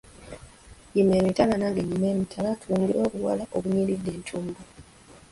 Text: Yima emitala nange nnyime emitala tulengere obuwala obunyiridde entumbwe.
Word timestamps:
Yima 0.93 1.13
emitala 1.21 1.53
nange 1.57 1.81
nnyime 1.83 2.07
emitala 2.13 2.49
tulengere 2.61 2.95
obuwala 3.05 3.43
obunyiridde 3.57 4.09
entumbwe. 4.17 4.61